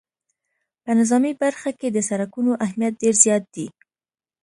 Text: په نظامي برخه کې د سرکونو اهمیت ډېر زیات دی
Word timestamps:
په 0.83 0.91
نظامي 0.99 1.33
برخه 1.41 1.69
کې 1.79 1.87
د 1.91 1.97
سرکونو 2.09 2.51
اهمیت 2.65 2.93
ډېر 3.01 3.15
زیات 3.23 3.43
دی 3.55 3.67